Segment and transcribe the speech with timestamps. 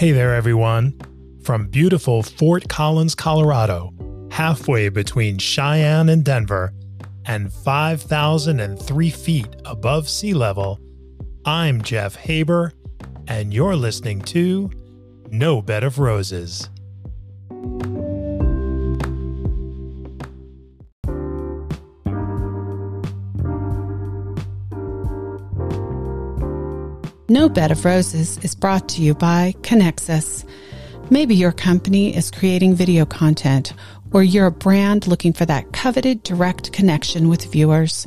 [0.00, 0.98] Hey there, everyone.
[1.42, 3.92] From beautiful Fort Collins, Colorado,
[4.30, 6.72] halfway between Cheyenne and Denver,
[7.26, 10.80] and 5,003 feet above sea level,
[11.44, 12.72] I'm Jeff Haber,
[13.28, 14.70] and you're listening to
[15.28, 16.70] No Bed of Roses.
[27.40, 30.44] No Bed of Roses is brought to you by Kenxus.
[31.08, 33.72] Maybe your company is creating video content,
[34.12, 38.06] or you're a brand looking for that coveted direct connection with viewers.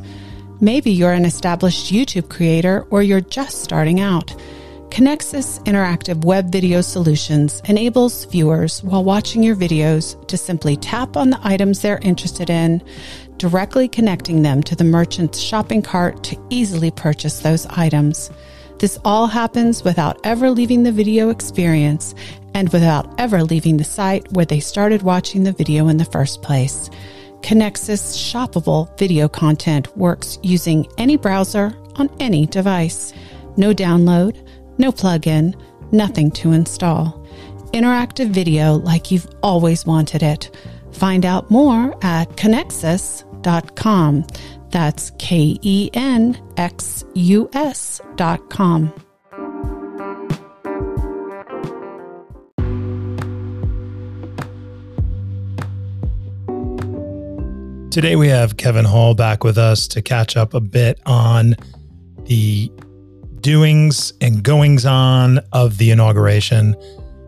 [0.62, 4.28] Maybe you're an established YouTube creator, or you're just starting out.
[4.90, 11.32] Kenxus Interactive Web Video Solutions enables viewers while watching your videos to simply tap on
[11.32, 12.84] the items they're interested in,
[13.38, 18.30] directly connecting them to the merchant's shopping cart to easily purchase those items.
[18.80, 22.16] This all happens without ever leaving the video experience
[22.54, 26.42] and without ever leaving the site where they started watching the video in the first
[26.42, 26.90] place.
[27.42, 33.14] Kenxus shoppable video content works using any browser on any device.
[33.58, 35.54] No download, no plugin,
[35.92, 37.22] nothing to install.
[37.74, 40.56] Interactive video like you've always wanted it.
[40.92, 44.26] Find out more at kenxus.com.
[44.74, 48.92] That's K E N X U S dot com.
[57.92, 61.56] Today we have Kevin Hall back with us to catch up a bit on
[62.26, 62.72] the
[63.42, 66.76] doings and goings on of the inauguration.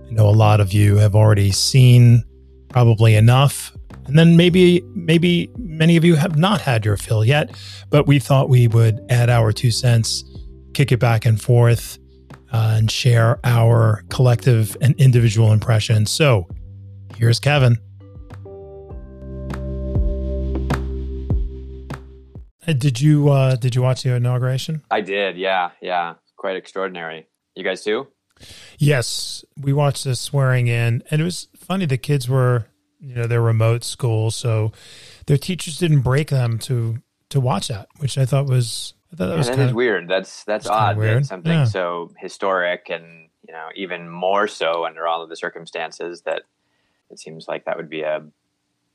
[0.07, 2.23] I know a lot of you have already seen
[2.69, 3.74] probably enough
[4.05, 7.55] and then maybe maybe many of you have not had your fill yet,
[7.89, 10.23] but we thought we would add our two cents,
[10.73, 11.97] kick it back and forth,
[12.53, 16.11] uh, and share our collective and individual impressions.
[16.11, 16.47] So,
[17.17, 17.77] here's Kevin.
[22.65, 24.81] Did you uh, did you watch the inauguration?
[24.89, 26.15] I did, yeah, yeah.
[26.37, 27.27] Quite extraordinary.
[27.55, 28.07] You guys too?
[28.77, 31.85] Yes, we watched the swearing in, and it was funny.
[31.85, 32.67] The kids were,
[33.05, 34.71] you know, they're remote school, so
[35.27, 36.97] their teachers didn't break them to
[37.29, 39.71] to watch that, which I thought was I thought that Yeah, was that kind is
[39.71, 40.07] of weird.
[40.07, 40.97] That's that's kinda odd.
[40.97, 41.23] weird.
[41.23, 41.63] That something Yeah.
[41.65, 46.43] so historic and you know even more so under all of the circumstances that
[47.11, 48.23] it seems like that would be a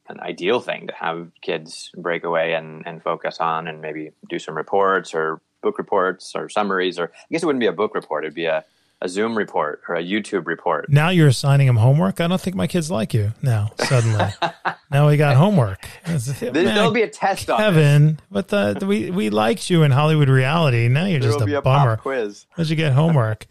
[0.08, 4.40] an ideal thing to have kids break away and, and focus on and maybe do
[4.40, 7.94] some reports or book reports or summaries or I guess it wouldn't be a book
[7.94, 8.64] report, it'd be a,
[9.02, 10.90] a Zoom report or a YouTube report.
[10.90, 12.20] Now you're assigning them homework.
[12.20, 13.70] I don't think my kids like you now.
[13.80, 14.26] Suddenly,
[14.90, 15.86] now we got homework.
[16.04, 17.58] There, there'll be a test on.
[17.58, 20.88] Kevin, but the, we we liked you in Hollywood reality.
[20.88, 21.96] Now you're There just will be a a bummer.
[21.96, 22.46] quiz.
[22.50, 23.46] How'd you get homework?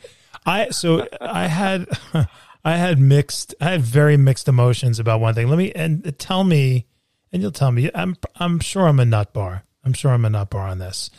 [0.45, 1.87] I so I had
[2.63, 5.47] I had mixed I had very mixed emotions about one thing.
[5.47, 6.85] Let me and tell me,
[7.31, 7.89] and you'll tell me.
[7.95, 9.63] I'm I'm sure I'm a nut bar.
[9.83, 11.09] I'm sure I'm a nut bar on this.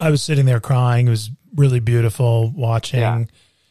[0.00, 1.06] I was sitting there crying.
[1.06, 3.00] It was really beautiful watching.
[3.00, 3.24] Yeah.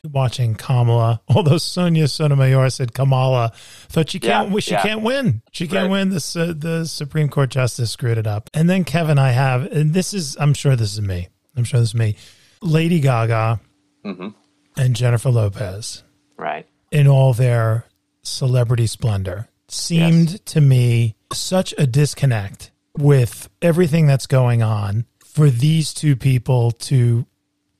[0.04, 3.52] Watching Kamala, although Sonia Sotomayor said Kamala,
[3.90, 4.82] thought she can't, Yeah, she yeah.
[4.82, 5.42] can't win.
[5.52, 5.92] She can't Right.
[5.92, 6.10] win.
[6.10, 8.50] This uh, the Supreme Court justice screwed it up.
[8.54, 11.28] And then Kevin, I have, and this is, I'm sure this is me.
[11.56, 12.16] I'm sure this is me.
[12.62, 13.60] Lady Gaga
[14.04, 14.30] hmm
[14.78, 16.04] and Jennifer Lopez
[16.38, 16.68] Right.
[16.92, 17.86] in all their
[18.24, 20.40] celebrity splendor seemed Yes.
[20.46, 27.26] to me such a disconnect with everything that's going on for these two people to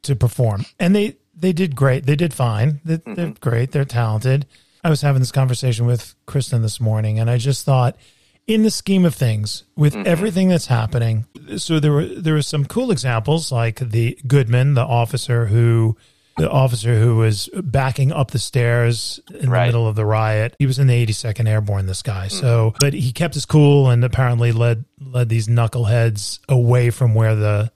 [0.04, 0.66] to perform.
[0.80, 2.06] And they they did great.
[2.06, 2.82] They did fine.
[2.84, 3.32] They, They're mm-hmm.
[3.40, 3.72] great.
[3.72, 4.46] They're talented.
[4.84, 7.98] I was having this conversation with Kristen this morning and I just thought
[8.46, 10.08] in the scheme of things with mm-hmm.
[10.08, 11.26] everything that's happening
[11.58, 15.98] so there were there were some cool examples like the Goodman the officer who
[16.38, 19.62] the officer who was backing up the stairs in Right.
[19.62, 20.56] the middle of the riot.
[20.60, 21.88] He was in the 82nd Airborne.
[21.88, 22.40] This guy, mm-hmm.
[22.40, 27.36] so but he kept his cool and apparently led led these knuckleheads away from where
[27.36, 27.72] the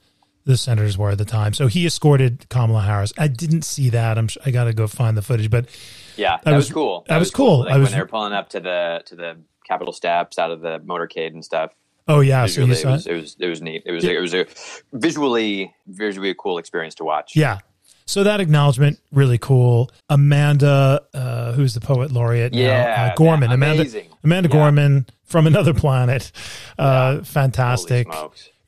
[0.46, 1.54] the senators were at the time.
[1.54, 3.14] So he escorted Kamala Harris.
[3.18, 4.18] I didn't see that.
[4.18, 5.66] I'm I got to go find the footage, but
[6.18, 7.06] Yeah, that was- was, cool.
[7.08, 7.60] that was cool.
[7.60, 10.52] Like I was- when they were pulling up to the to the Capitol steps out
[10.52, 11.72] of the motorcade and stuff.
[12.08, 13.84] oh yeah, so Visually, you it was it was it was neat.
[13.86, 14.46] It was it was a
[14.94, 17.36] visually visually a cool experience to watch.
[17.36, 17.60] Yeah.
[18.08, 19.90] So that acknowledgement, really cool.
[20.10, 23.50] Amanda, uh, who's the poet laureate now, Yeah, uh, Gorman.
[23.50, 24.02] man, Amanda.
[24.24, 24.54] Amanda Yeah.
[24.54, 26.32] Gorman from another planet.
[26.78, 28.08] Uh, Holy fantastic.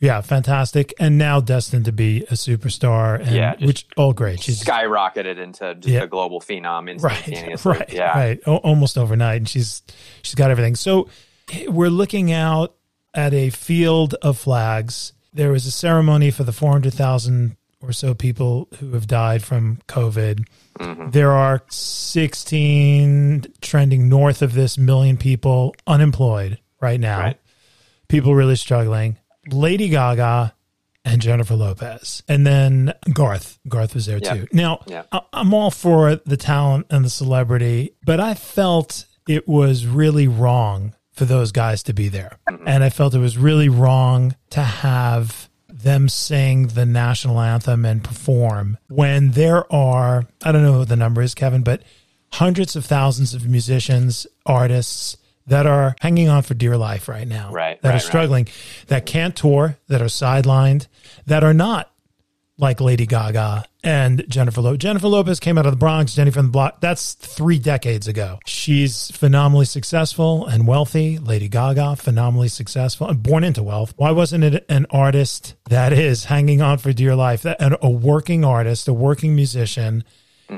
[0.03, 0.93] Yeah, fantastic.
[0.99, 3.19] And now destined to be a superstar.
[3.21, 4.41] And, Yeah, which all great.
[4.41, 6.03] She's Skyrocketed into just Yeah.
[6.03, 7.71] a global phenom right, instantaneously.
[7.71, 8.11] right, yeah.
[8.17, 8.39] right.
[8.45, 9.81] O- almost overnight, and she's
[10.21, 10.75] she's got everything.
[10.75, 11.07] So
[11.69, 12.75] we're looking out
[13.13, 15.13] at a field of flags.
[15.33, 19.43] There was a ceremony for the four hundred thousand or so people who have died
[19.43, 20.45] from COVID.
[20.79, 21.11] Mhm.
[21.13, 27.19] There are 16 trending north of this million people unemployed right now.
[27.19, 27.39] Right.
[28.07, 29.17] People really struggling.
[29.49, 30.53] Lady Gaga
[31.05, 32.23] and Jennifer Lopez.
[32.27, 33.59] And then Garth.
[33.67, 34.33] Garth was there Yeah.
[34.35, 34.47] too.
[34.53, 35.03] Now, Yeah.
[35.11, 40.27] I- I'm all for the talent and the celebrity, but I felt it was really
[40.27, 42.37] wrong for those guys to be there.
[42.49, 42.67] Mm-hmm.
[42.67, 48.03] And I felt it was really wrong to have them sing the national anthem and
[48.03, 51.83] perform when there are, I don't know what the number is, Kevin, but
[52.31, 55.17] hundreds of thousands of musicians, artists
[55.47, 58.01] that are hanging on for dear life right now, Right, that right, are right.
[58.01, 58.47] struggling,
[58.87, 60.87] that can't tour, that are sidelined,
[61.25, 61.89] that are not
[62.57, 64.77] like Lady Gaga and Jennifer Lopez.
[64.77, 66.79] Jennifer Lopez came out of the Bronx, Jenny from the Block.
[66.81, 68.39] That's three decades ago.
[68.45, 71.17] She's phenomenally successful and wealthy.
[71.17, 73.93] Lady Gaga, phenomenally successful and born into wealth.
[73.97, 78.45] Why wasn't it an artist that is hanging on for dear life, that, a working
[78.45, 80.03] artist, a working musician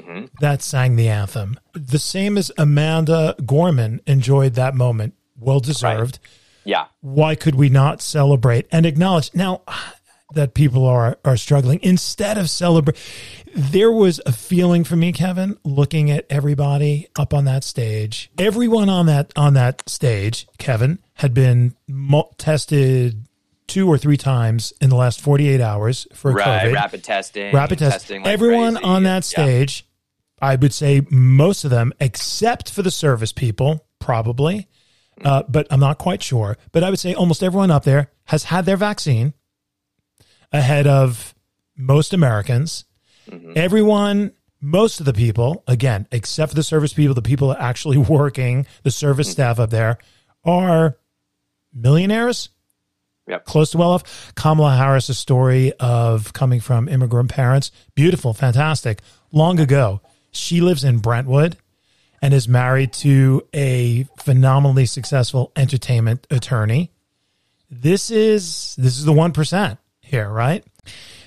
[0.02, 1.60] hmm that sang the anthem?
[1.74, 5.14] The same as Amanda Gorman enjoyed that moment.
[5.40, 6.20] Well deserved
[6.64, 6.86] Yeah.
[7.02, 9.62] why could we not celebrate and acknowledge now
[10.34, 12.98] that people are are struggling instead of celebrate
[13.56, 18.90] there was a feeling for me kevin looking at everybody up on that stage everyone
[18.90, 23.25] on that on that stage kevin had been mo- tested
[23.68, 26.66] two or three times in the last 48 hours for Right.
[26.70, 27.54] covid Rapid testing.
[27.54, 27.92] rapid test.
[28.02, 28.86] testing like Everyone crazy.
[28.86, 29.44] on that Yeah.
[29.44, 29.88] stage,
[30.42, 34.68] I would say most of them, except for the service people, probably,
[35.24, 36.58] uh, but I'm not quite sure.
[36.72, 39.34] But I would say almost everyone up there has had their vaccine
[40.52, 41.34] ahead of
[41.78, 42.86] most Americans.
[43.30, 43.54] Mm-hmm.
[43.56, 48.68] Everyone, most of the people, again, except for the service people, the people actually working,
[48.84, 49.98] the service staff up there,
[50.44, 50.98] are
[51.74, 52.50] millionaires
[53.28, 53.46] Yep.
[53.46, 54.34] close to well off.
[54.36, 59.02] Kamala Harris' story of coming from immigrant parents, beautiful, fantastic.
[59.32, 60.02] Long ago,
[60.32, 61.58] she lives in Brentwood
[62.22, 66.92] and is married to a phenomenally successful entertainment attorney.
[67.70, 70.64] This is this is the one percent here, right?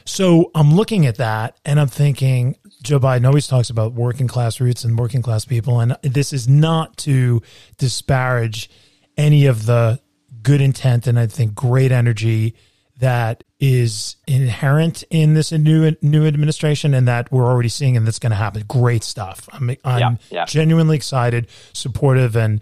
[0.04, 4.60] So I'm looking at that and I'm thinking Joe Biden always talks about working class
[4.60, 5.80] roots and working class people.
[5.80, 7.42] And this is not to
[7.76, 8.70] disparage
[9.16, 10.00] any of the
[10.42, 12.54] good intent and I think great energy
[12.98, 18.18] that is inherent in this new new administration and that we're already seeing and that's
[18.18, 18.64] going to happen.
[18.66, 19.48] Great stuff.
[19.52, 20.44] I'm I'm Yeah, yeah.
[20.46, 22.60] genuinely excited, supportive, and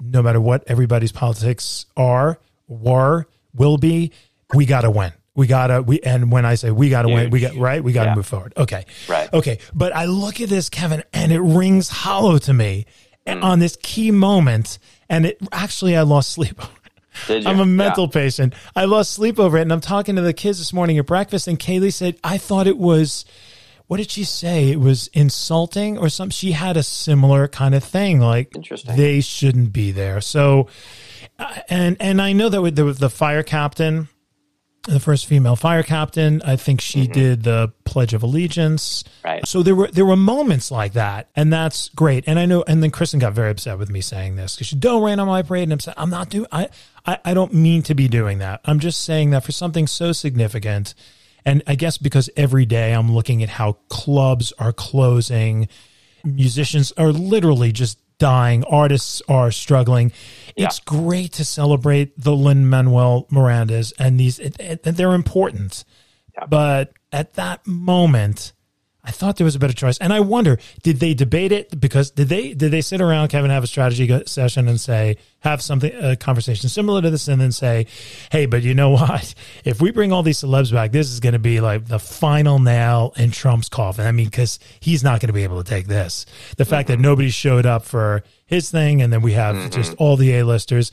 [0.00, 2.38] no matter what everybody's politics are,
[2.68, 4.12] were, will be,
[4.54, 5.12] we got to win.
[5.34, 7.82] We gotta we and when I say we gotta win, we got right.
[7.82, 8.14] We gotta Yeah.
[8.16, 8.52] move forward.
[8.56, 9.32] Okay, Right.
[9.32, 12.84] Okay, but I look at this, Kevin, and it rings hollow to me
[13.26, 13.42] Hmm.
[13.44, 14.78] on this key moment,
[15.08, 16.60] and it actually I lost sleep.
[17.14, 17.34] Over it.
[17.34, 17.50] Did you?
[17.50, 18.10] I'm a mental Yeah.
[18.22, 18.54] patient.
[18.76, 21.48] I lost sleep over it, and I'm talking to the kids this morning at breakfast,
[21.48, 23.24] and Kaylee said, "I thought it was."
[23.86, 24.68] What did she say?
[24.70, 26.30] It was insulting or something.
[26.30, 28.94] She had a similar kind of thing, like Interesting.
[28.96, 30.20] they shouldn't be there.
[30.20, 30.68] So,
[31.40, 34.08] uh, and and I know that with the, the fire captain,
[34.84, 39.02] the first female fire captain, I think she did the Pledge of Allegiance.
[39.02, 39.28] Mm-hmm.
[39.28, 39.48] Right.
[39.48, 42.24] So there were there were moments like that, and that's great.
[42.26, 44.76] And I know, and then Kristen got very upset with me saying this because she
[44.76, 46.46] don't rain on my parade, and I'm saying I'm not doing.
[46.50, 46.68] I,
[47.04, 48.60] I I don't mean to be doing that.
[48.64, 50.94] I'm just saying that for something so significant,
[51.44, 55.68] and I guess because every day I'm looking at how clubs are closing,
[56.24, 60.12] musicians are literally just dying, artists are struggling.
[60.54, 65.84] It's great to celebrate the Lin Manuel Mirandas and these, it, it, they're important.
[66.34, 66.46] Yeah.
[66.46, 68.52] But at that moment,
[69.02, 69.96] I thought there was a better choice.
[69.98, 71.80] And I wonder, did they debate it?
[71.80, 75.62] Because did they did they sit around, Kevin, have a strategy session and say, have
[75.62, 77.86] something a conversation similar to this, and then say,
[78.30, 79.34] hey, but you know what?
[79.64, 82.58] If we bring all these celebs back, this is going to be like the final
[82.58, 84.06] nail in Trump's coffin.
[84.06, 86.26] I mean, because he's not going to be able to take this.
[86.58, 87.02] The fact that mm-hmm.
[87.02, 89.70] nobody showed up for his thing, and then we have mm-hmm.
[89.70, 90.92] just all the A-listers.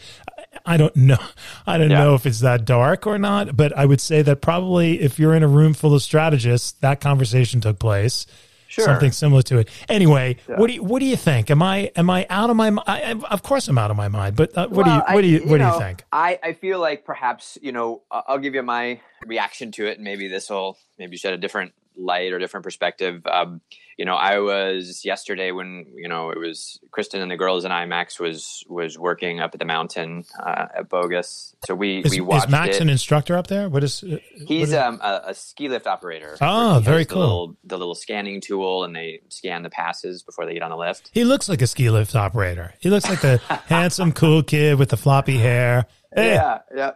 [0.67, 1.17] I don't know.
[1.65, 1.99] I don't Yeah.
[2.03, 5.33] know if it's that dark or not, but I would say that probably if you're
[5.33, 8.27] in a room full of strategists, that conversation took place.
[8.69, 8.83] Sure.
[8.83, 9.69] Something similar to it.
[9.87, 11.49] Anyway, what do you what do you think?
[11.49, 13.23] Am I am I out of my mind?
[13.23, 14.35] Of course, I'm out of my mind.
[14.35, 16.03] But uh, what Well, do you what do you I- what do know, you think?
[16.11, 20.03] I, I feel like perhaps you know I'll give you my reaction to it, and
[20.03, 23.25] maybe this will maybe shed a different light or different perspective.
[23.27, 23.61] Um,
[23.97, 27.73] you know, I was yesterday when you know it was Kristen and the girls and
[27.73, 27.85] I.
[27.87, 32.17] Max was was working up at the mountain uh, at Bogus, so we Is, we
[32.17, 32.81] is watched Max it.
[32.83, 33.69] an instructor up there?
[33.69, 34.03] What is?
[34.03, 36.37] uh, He's what is- um, a, a ski lift operator.
[36.41, 37.19] Oh, very the cool.
[37.21, 40.77] Little, the little scanning tool, and they scan the passes before they get on the
[40.77, 41.09] lift.
[41.11, 42.73] he looks like a ski lift operator.
[42.79, 43.37] He looks like the
[43.67, 45.87] handsome, cool kid with the floppy hair.
[46.15, 46.91] Hey, Yeah, yeah.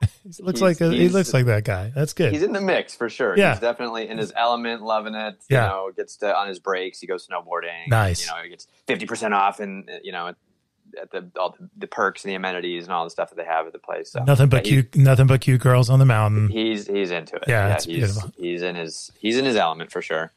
[0.00, 1.92] He looks He's- like a, he looks like that guy.
[1.94, 2.32] That's good.
[2.32, 3.36] He's in the mix for sure.
[3.36, 3.52] Yeah.
[3.52, 5.36] He's definitely in his element, loving it.
[5.48, 5.64] Yeah.
[5.64, 7.88] You know, gets to on his breaks, he goes snowboarding.
[7.88, 8.26] Nice.
[8.26, 11.86] You know, he gets fifty percent off and you know, at, the all the, the
[11.86, 14.10] perks and the amenities and all the stuff that they have at the place.
[14.12, 16.48] So nothing but yeah, cute, nothing but cute girls on the mountain.
[16.48, 17.44] He's he's into it.
[17.46, 18.32] Yeah, it's he's beautiful.
[18.36, 20.32] he's in his he's in his element for sure.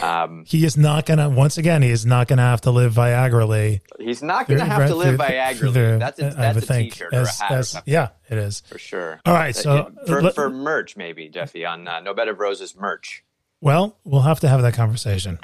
[0.00, 1.28] Um, He is not gonna.
[1.28, 3.80] Once again, he is not gonna have to live Viagrally.
[4.00, 5.98] he's not going to have to live Viagra.
[5.98, 8.60] That's a, that's a t-shirt or a as- hat or as- something yeah, it is.
[8.60, 9.20] for sure.
[9.26, 12.38] All right, Uh, so for, let- for merch, maybe Jeffy on uh, No Bed of
[12.40, 13.24] Roses merch.
[13.60, 15.38] Well, we'll have to have that conversation.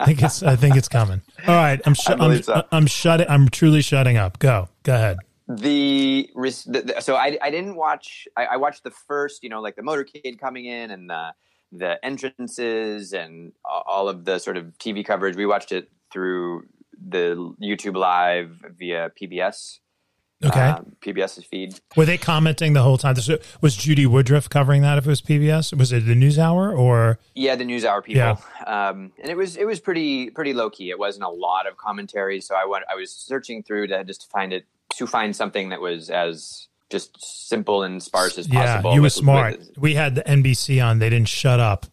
[0.00, 0.42] I think it's.
[0.42, 1.20] I think it's coming.
[1.46, 1.94] All right, I'm.
[1.94, 2.42] Sh- I'm.
[2.42, 2.64] so.
[2.72, 3.26] I'm shutting.
[3.28, 4.38] I'm truly shutting up.
[4.38, 4.68] Go.
[4.82, 5.18] Go ahead.
[5.48, 9.60] the, the, the so I, I didn't watch I, I watched the first you know
[9.60, 11.32] like the motorcade coming in and the
[11.72, 16.66] the entrances and all of the sort of TV coverage we watched it through
[17.08, 19.78] the YouTube live via PBS
[20.44, 20.60] Okay.
[20.60, 23.14] um, PBS's feed Were they commenting the whole time?
[23.14, 24.98] This was Judy Woodruff covering that?
[24.98, 27.18] If it was PBS, was it the NewsHour or?
[27.36, 30.90] yeah the news hour people um, and it was it was pretty pretty low key
[30.90, 34.30] it wasn't a lot of commentary so I went I was searching through to just
[34.30, 34.64] find it
[34.96, 38.90] to find something that was as just simple and sparse as possible.
[38.90, 39.58] Yeah, you were with- smart.
[39.58, 40.98] with- we had the NBC on.
[41.00, 41.86] They didn't shut up.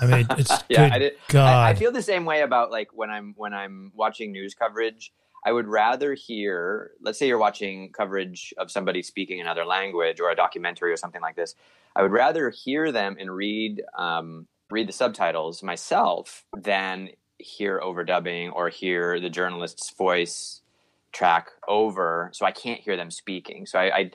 [0.00, 1.12] I mean, it's yeah, good I did.
[1.28, 1.48] God.
[1.48, 5.12] I, I feel the same way about like when I'm when I'm watching news coverage.
[5.46, 10.30] I would rather hear, let's say you're watching coverage of somebody speaking another language or
[10.30, 11.54] a documentary or something like this.
[11.94, 18.52] I would rather hear them and read um, read the subtitles myself than hear overdubbing
[18.54, 20.62] or hear the journalist's voice
[21.14, 24.10] track over so i can't hear them speaking so i, I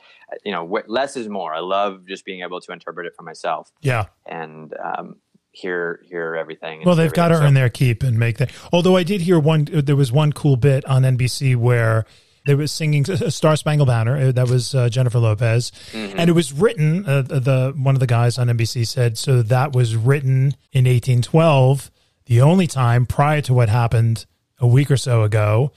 [0.45, 3.23] you know wh- less is more i love just being able to interpret it for
[3.23, 4.05] myself yeah.
[4.27, 5.15] and um,
[5.51, 6.83] hear hear everything.
[6.85, 7.47] Well, they've got to everything.
[7.47, 8.51] earn their keep and make that.
[8.71, 12.05] Although I did hear one, there was one cool bit on NBC where
[12.45, 16.13] they were singing "Star Spangled Banner." Uh, That was uh, Jennifer Lopez, Mhm.
[16.17, 17.03] and it was written.
[17.05, 21.89] Uh, the one of the guys on NBC said so that was written in 1812.
[22.27, 24.25] The only time prior to what happened
[24.59, 25.71] a week or so ago.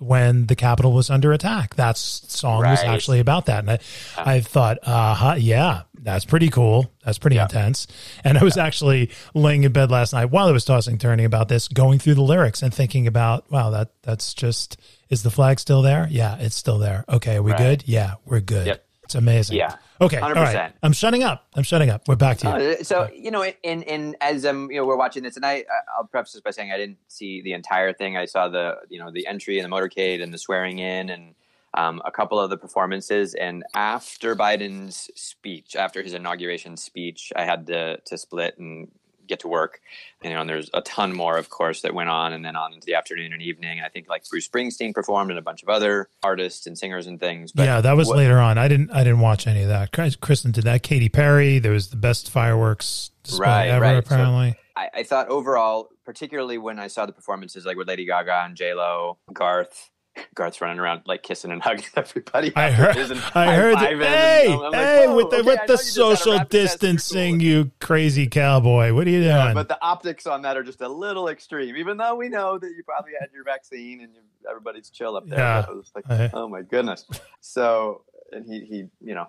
[0.00, 3.78] When the Capitol was under attack, that song was actually about that, and I,
[4.16, 6.88] I thought, uh, huh, yeah, that's pretty cool.
[7.04, 7.42] That's pretty Yeah.
[7.44, 7.88] intense.
[8.22, 11.48] And I was actually laying in bed last night while I was tossing turning about
[11.48, 14.76] this, going through the lyrics and thinking about, wow, that that's just
[15.10, 16.06] is the flag still there?
[16.08, 17.04] Yeah, it's still there.
[17.08, 17.58] Okay, are we Right.
[17.58, 17.84] good?
[17.86, 18.68] Yeah, we're good.
[18.68, 18.84] Yep.
[19.02, 19.56] It's amazing.
[19.56, 19.74] Yeah.
[20.00, 20.18] Okay.
[20.18, 20.56] all right.
[20.56, 20.72] 100%.
[20.82, 21.46] I'm shutting up.
[21.54, 22.06] I'm shutting up.
[22.08, 22.52] We're back to you.
[22.54, 25.64] Uh, so you know, in in as um you know we're watching this, and I
[25.96, 28.16] I'll preface this by saying I didn't see the entire thing.
[28.16, 31.34] I saw the you know the entry and the motorcade and the swearing in and
[31.74, 33.34] um, a couple of the performances.
[33.34, 38.88] And after Biden's speech, after his inauguration speech, I had to to split and
[39.28, 39.80] get to work.
[40.22, 42.72] You know, and there's a ton more, of course, that went on, and then on
[42.72, 43.78] into the afternoon and evening.
[43.78, 47.06] And I think like Bruce Springsteen performed, and a bunch of other artists and singers
[47.06, 47.52] and things.
[47.52, 48.58] But yeah, that was what- later on.
[48.58, 48.90] I didn't.
[48.90, 49.92] I didn't watch any of that.
[50.20, 50.82] Kristen did that.
[50.82, 51.58] Katy Perry.
[51.58, 53.80] There was the best fireworks display Right, ever.
[53.84, 54.06] right.
[54.06, 54.56] So- Apparently.
[54.76, 58.54] I, I thought overall, particularly when I saw the performances like with Lady Gaga and
[58.56, 59.90] J Lo, Garth,
[60.34, 62.52] Garth's running around like kissing and hugging everybody.
[62.56, 62.96] I heard.
[63.34, 63.76] I heard.
[63.76, 66.32] That, hey, like, hey, "Whoa, with the okay, with the you just had a social
[66.32, 68.92] rap test, you're distancing, cool." you crazy cowboy.
[68.94, 69.28] What are you doing?
[69.28, 71.76] Yeah, but the optics on that are just a little extreme.
[71.76, 75.28] Even though we know that you probably had your vaccine and you, everybody's chill up
[75.28, 75.38] there.
[75.38, 75.66] Yeah.
[75.94, 77.04] Like, I- oh my goodness.
[77.40, 79.28] So and he he you know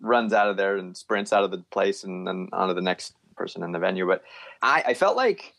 [0.00, 3.14] runs out of there and sprints out of the place and then onto the next
[3.36, 4.06] person in the venue.
[4.06, 4.22] But
[4.60, 5.54] I, I felt like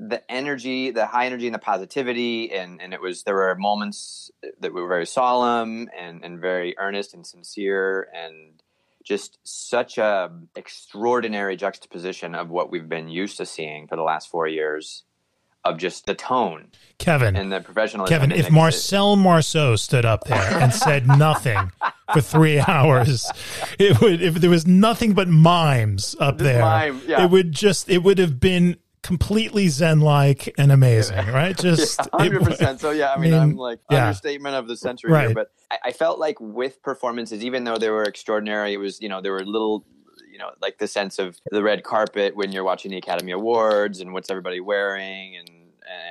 [0.00, 4.30] the energy, the high energy and the positivity, and, and it was there were moments
[4.60, 8.62] that were very solemn and, and very earnest and sincere and
[9.04, 14.30] just such a extraordinary juxtaposition of what we've been used to seeing for the last
[14.30, 15.04] four years
[15.64, 18.14] of just the tone Kevin, and the professionalism.
[18.14, 21.70] Kevin, if Marcel Marceau stood up there and said nothing
[22.14, 23.30] for three hours,
[23.78, 24.22] it would.
[24.22, 27.22] If there was nothing but mimes up there, mime, yeah.
[27.24, 27.90] it would just.
[27.90, 31.56] It would have been completely zen-like and amazing, right?
[31.56, 32.80] Just hundred percent.
[32.80, 34.06] So yeah, I mean, I mean, I'm like yeah.
[34.08, 35.26] understatement of the century Right.
[35.26, 39.00] here, but I, I felt like with performances, even though they were extraordinary, it was
[39.00, 39.84] you know there were little,
[40.30, 44.00] you know, like the sense of the red carpet when you're watching the Academy Awards
[44.00, 45.48] and what's everybody wearing and.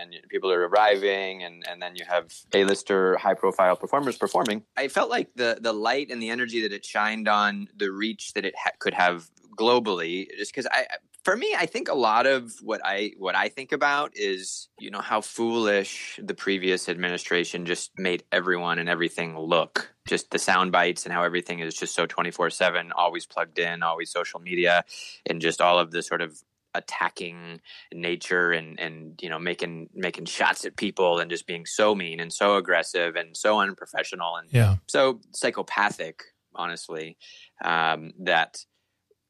[0.01, 4.63] And people are arriving, and, and then you have A-lister, high-profile performers performing.
[4.75, 8.33] I felt like the the light and the energy that it shined on, the reach
[8.33, 10.85] that it ha- could have globally, just because I,
[11.29, 14.89] for me, I think a lot of what I what I think about is you
[14.89, 19.93] know how foolish the previous administration just made everyone and everything look.
[20.07, 23.59] Just the sound bites and how everything is just so twenty four seven, always plugged
[23.59, 24.83] in, always social media,
[25.27, 26.41] and just all of the sort of
[26.73, 27.61] attacking
[27.93, 32.19] nature and and you know making making shots at people and just being so mean
[32.19, 36.23] and so aggressive and so unprofessional and yeah, so psychopathic
[36.55, 37.17] honestly.
[37.63, 38.65] Um, that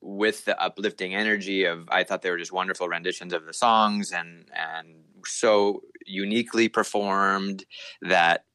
[0.01, 4.12] with the uplifting energy of, I thought they were just wonderful renditions of the songs
[4.12, 7.65] and and so uniquely performed
[8.01, 8.46] that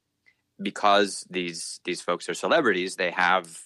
[0.62, 3.58] because these these folks are celebrities, they have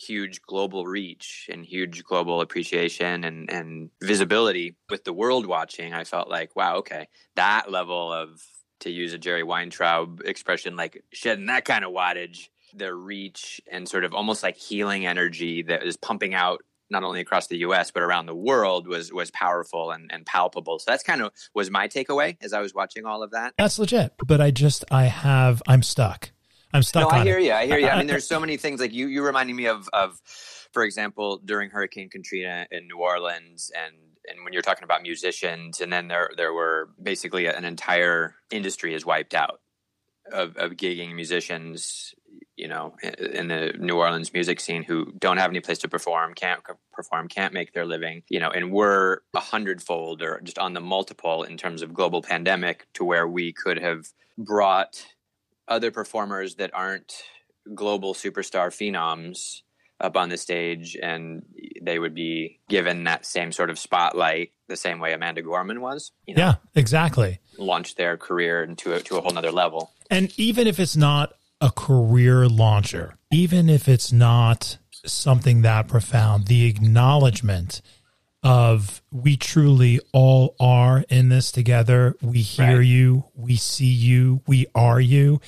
[0.00, 4.76] huge global reach and huge global appreciation and, and visibility.
[4.88, 8.42] With the world watching, I felt like, wow, okay, that level of,
[8.80, 13.88] to use a Jerry Weintraub expression, like shedding that kind of wattage, the reach and
[13.88, 17.90] sort of almost like healing energy that is pumping out not only across the US
[17.90, 20.78] but around the world was was powerful and, and palpable.
[20.78, 23.54] So that's kind of was my takeaway as I was watching all of that.
[23.58, 24.12] That's legit.
[24.26, 26.32] But I just I have I'm stuck.
[26.72, 27.10] I'm stuck.
[27.10, 27.44] No, I hear it.
[27.44, 27.52] you.
[27.52, 27.88] I hear you.
[27.88, 29.08] I mean, there's so many things like you.
[29.08, 30.20] You reminding me of of,
[30.72, 33.94] for example, during Hurricane Katrina in New Orleans, and
[34.28, 38.94] and when you're talking about musicians, and then there there were basically an entire industry
[38.94, 39.60] is wiped out
[40.30, 42.14] of, of gigging musicians.
[42.60, 46.34] You know, in the New Orleans music scene, who don't have any place to perform,
[46.34, 46.60] can't
[46.92, 48.22] perform, can't make their living.
[48.28, 52.20] You know, and we're a hundredfold or just on the multiple in terms of global
[52.20, 55.06] pandemic to where we could have brought
[55.68, 57.22] other performers that aren't
[57.74, 59.62] global superstar phenoms
[60.00, 61.42] up on the stage and
[61.82, 66.12] they would be given that same sort of spotlight the same way Amanda Gorman was.
[66.26, 67.38] You know, yeah, exactly.
[67.58, 69.92] Launched their career into a, to a whole nother level.
[70.10, 76.46] And even if it's not a career launcher, even if it's not something that profound,
[76.46, 77.80] the acknowledgement
[78.42, 82.16] of we truly all are in this together.
[82.22, 82.86] We hear right.
[82.86, 85.40] you, we see you, we are you.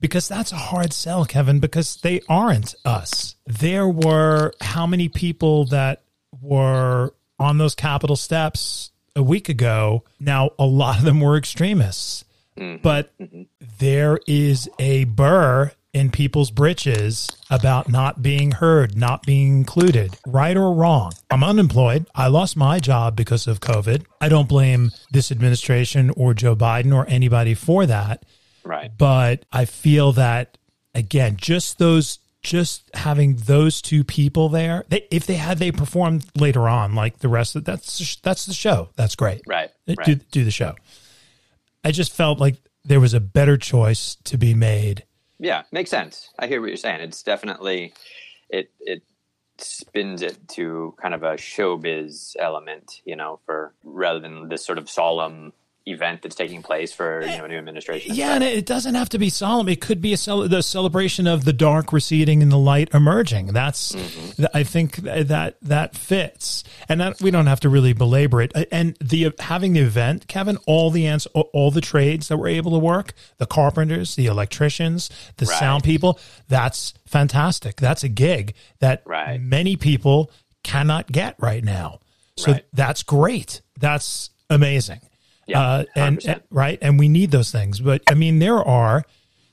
[0.00, 3.36] Because that's a hard sell, Kevin, because they aren't us.
[3.46, 6.02] There were how many people that
[6.40, 10.04] were on those Capitol steps a week ago?
[10.18, 12.24] Now, a lot of them were extremists.
[12.58, 12.82] Mm-hmm.
[12.82, 13.42] But mm-hmm.
[13.78, 20.56] there is a burr in people's britches about not being heard, not being included, right
[20.56, 21.12] or wrong.
[21.30, 22.06] I'm unemployed.
[22.14, 24.04] I lost my job because of COVID.
[24.20, 28.24] I don't blame this administration or Joe Biden or anybody for that.
[28.64, 28.90] Right.
[28.96, 30.58] But I feel that
[30.94, 36.24] again, just those just having those two people there, they, if they had they performed
[36.34, 38.90] later on, like the rest of that's that's the show.
[38.96, 39.42] That's great.
[39.46, 39.70] Right.
[39.86, 40.30] Do right.
[40.30, 40.74] do the show.
[41.84, 45.04] I just felt like there was a better choice to be made
[45.40, 46.28] yeah, makes sense.
[46.38, 47.00] I hear what you're saying.
[47.00, 47.94] It's definitely
[48.50, 49.02] it it
[49.56, 54.76] spins it to kind of a showbiz element, you know, for rather than this sort
[54.76, 55.54] of solemn
[55.86, 58.14] event that's taking place for you know a new administration.
[58.14, 59.68] Yeah, and it doesn't have to be solemn.
[59.68, 63.48] It could be a cel- the celebration of the dark receding and the light emerging.
[63.48, 64.44] That's mm-hmm.
[64.54, 68.52] I think that that fits, and that we don't have to really belabor it.
[68.70, 72.72] And the having the event, Kevin, all the ants, all the trades that were able
[72.72, 75.58] to work, the carpenters, the electricians, the right.
[75.58, 76.18] sound people.
[76.48, 77.76] That's fantastic.
[77.76, 79.40] That's a gig that right.
[79.40, 80.30] many people
[80.62, 82.00] cannot get right now.
[82.36, 82.64] So right.
[82.72, 83.60] that's great.
[83.78, 85.00] That's amazing.
[85.50, 87.80] Yeah, uh, and, and right, and we need those things.
[87.80, 89.04] But I mean, there are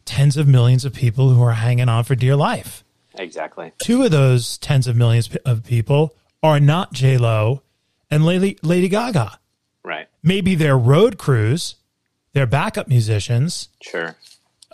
[0.05, 2.83] tens of millions of people who are hanging on for dear life.
[3.15, 3.73] Exactly.
[3.79, 7.63] Two of those tens of millions of people are not J Lo
[8.09, 9.39] and Lady Lady Gaga.
[9.83, 10.07] Right.
[10.23, 11.75] Maybe they're road crews,
[12.33, 13.69] they're backup musicians.
[13.81, 14.15] Sure.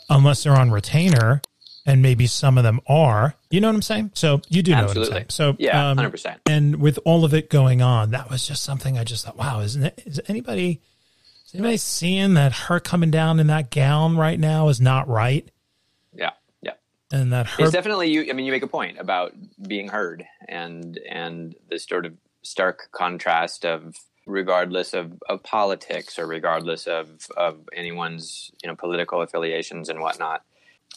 [0.10, 1.42] Unless they're on retainer,
[1.86, 3.36] and maybe some of them are.
[3.50, 4.12] You know what I'm saying?
[4.16, 5.14] So you do know Absolutely.
[5.14, 5.54] what I'm saying.
[5.54, 6.42] So yeah, hundred um, percent.
[6.46, 9.62] And with all of it going on, that was just something I just thought, wow,
[9.62, 10.04] isn't it?
[10.06, 10.82] Is anybody
[11.54, 15.48] is anybody seeing that her coming down in that gown right now is not right?
[16.14, 16.74] Yeah, yeah.
[17.12, 18.28] And that her it's definitely you.
[18.30, 22.90] I mean, you make a point about being heard, and and the sort of stark
[22.92, 29.90] contrast of regardless of, of politics or regardless of, of anyone's you know political affiliations
[29.90, 30.44] and whatnot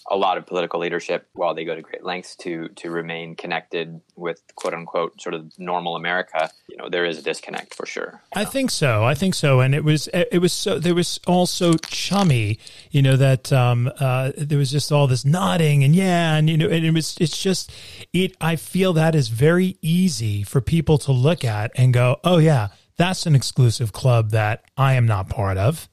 [0.09, 4.01] a lot of political leadership while they go to great lengths to to remain connected
[4.15, 8.23] with quote unquote sort of normal America, you know, there is a disconnect for sure.
[8.35, 9.05] I think so.
[9.05, 9.61] I think so.
[9.61, 12.59] And it was it was so there was also chummy,
[12.91, 16.57] you know, that um uh there was just all this nodding and yeah, and you
[16.57, 17.73] know, and it was it's just
[18.13, 22.39] it I feel that is very easy for people to look at and go, "Oh
[22.39, 25.89] yeah, that's an exclusive club that I am not part of."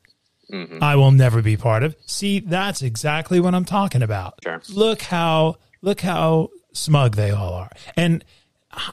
[0.53, 0.83] Mm-hmm.
[0.83, 1.95] I will never be part of.
[2.05, 4.39] See, that's exactly what I'm talking about.
[4.43, 4.61] Sure.
[4.69, 7.71] Look how look how smug they all are.
[7.97, 8.23] And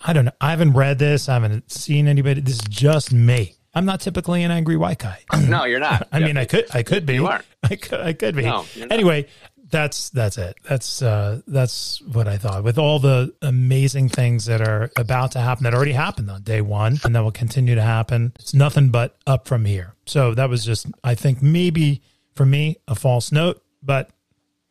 [0.04, 0.32] I don't know.
[0.40, 1.28] I haven't read this.
[1.28, 2.40] I haven't seen anybody.
[2.40, 3.56] This is just me.
[3.72, 5.20] I'm not typically an angry white guy.
[5.46, 6.08] no, you're not.
[6.12, 7.14] I mean, I could, I could be.
[7.14, 7.42] You are.
[7.62, 8.42] I could, I could be.
[8.42, 9.28] No, anyway,
[9.70, 10.56] that's that's it.
[10.68, 12.64] That's uh, that's what I thought.
[12.64, 16.60] With all the amazing things that are about to happen, that already happened on day
[16.60, 18.32] one, and that will continue to happen.
[18.38, 19.94] It's nothing but up from here.
[20.06, 22.02] So that was just, I think, maybe
[22.34, 24.10] for me a false note, but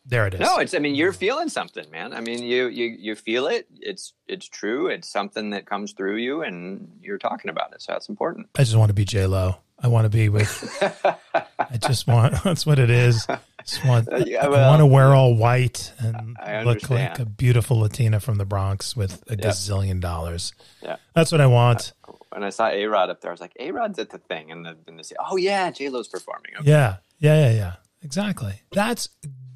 [0.06, 0.40] There it is.
[0.40, 0.74] No, it's.
[0.74, 2.14] I mean, you're feeling something, man.
[2.14, 3.68] I mean, you you you feel it.
[3.80, 4.88] It's it's true.
[4.88, 7.82] It's something that comes through you, and you're talking about it.
[7.82, 8.48] So that's important.
[8.58, 9.58] I just want to be J Lo.
[9.82, 10.52] I want to be with.
[11.60, 12.34] I just want.
[12.44, 13.26] That's what it is.
[13.70, 14.08] Just want.
[14.28, 18.46] Yeah, I want to wear all white and look like a beautiful Latina from the
[18.46, 19.50] Bronx with a Yeah.
[19.50, 20.54] gazillion dollars.
[20.82, 20.98] Yeah.
[21.14, 21.94] That's what I want.
[22.32, 24.52] When I saw A Rod up there, I was like, A Rod's at the thing,
[24.52, 26.52] and the and the oh yeah, J Lo's performing.
[26.60, 26.70] Okay.
[26.70, 26.98] Yeah.
[27.20, 27.50] Yeah.
[27.50, 27.56] Yeah.
[27.56, 27.74] Yeah.
[28.04, 28.62] Exactly.
[28.72, 29.10] That's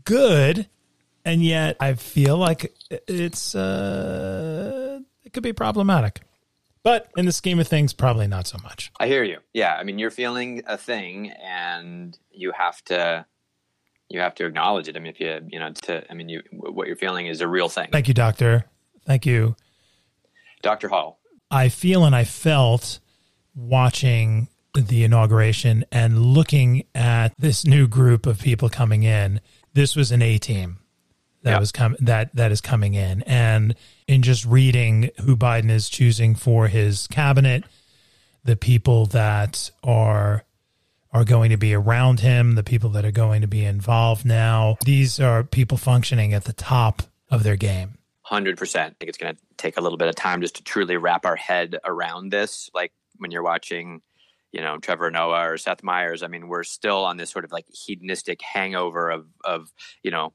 [0.06, 0.68] good,
[1.24, 2.74] and yet I feel like
[3.08, 6.22] it's uh, it could be problematic.
[6.84, 8.92] But in the scheme of things, probably not so much.
[9.00, 9.38] I hear you.
[9.54, 13.26] Yeah, I mean, you're feeling a thing, and you have to
[14.14, 14.96] you have to acknowledge it.
[14.96, 17.48] I mean, if you you know, to I mean, you what you're feeling is a
[17.48, 17.90] real thing.
[17.92, 18.66] Thank you, doctor.
[19.06, 19.56] Thank you.
[20.62, 20.88] Dr.
[20.88, 21.20] Hall.
[21.52, 23.00] I feel and I felt
[23.56, 29.40] watching the inauguration and looking at this new group of people coming in.
[29.74, 30.80] This was an A team
[31.44, 31.60] that Yeah.
[31.60, 33.76] was com- that that is coming in, and
[34.08, 37.64] in just reading who Biden is choosing for his cabinet,
[38.44, 40.44] the people that are
[41.14, 44.78] are going to be around him, the people that are going to be involved now.
[44.84, 47.98] These are people functioning at the top of their game.
[48.24, 48.94] Hundred percent.
[48.94, 51.26] I think it's going to take a little bit of time just to truly wrap
[51.26, 52.70] our head around this.
[52.74, 54.02] Like when you're watching,
[54.52, 56.24] you know, Trevor Noah or Seth Meyers.
[56.24, 59.72] I mean, we're still on this sort of like hedonistic hangover of of
[60.04, 60.34] you know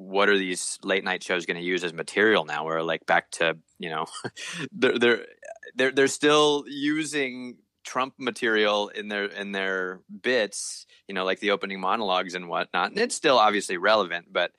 [0.00, 2.64] what are these late night shows going to use as material now?
[2.64, 4.06] We're like back to you know
[4.72, 5.26] they're they're
[5.74, 11.50] they're they're still using Trump material in their in their bits, you know, like the
[11.50, 12.90] opening monologues and whatnot.
[12.90, 14.52] And it's still obviously relevant, but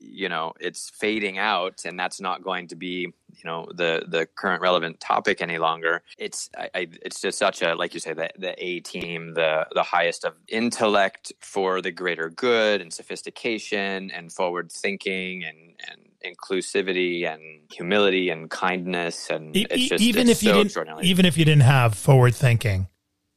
[0.00, 4.26] you know it's fading out and that's not going to be you know the the
[4.34, 8.12] current relevant topic any longer it's I, I it's just such a like you say
[8.12, 14.10] the the a team the the highest of intellect for the greater good and sophistication
[14.10, 20.28] and forward thinking and and inclusivity and humility and kindness and E- it's just even
[20.28, 22.88] it's if you didn't even if you didn't have forward thinking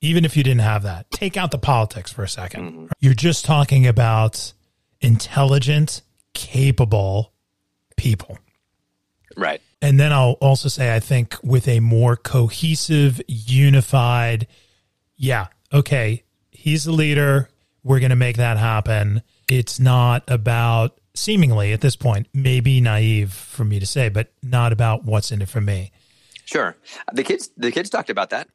[0.01, 2.89] even if you didn't have that take out the politics for a 2nd you Mhm.
[2.99, 4.53] you're just talking about
[4.99, 6.01] intelligent
[6.33, 7.33] capable
[7.97, 8.37] people.
[9.37, 9.61] Right.
[9.81, 14.47] And then i'll also say i think with a more cohesive unified
[15.17, 17.49] yeah okay he's the leader
[17.83, 19.23] we're going to make that happen.
[19.49, 24.71] It's not about seemingly at this point maybe naive for me to say but not
[24.71, 25.91] about what's in it for me
[26.45, 26.75] Sure.
[27.13, 28.49] The kids the kids talked about that.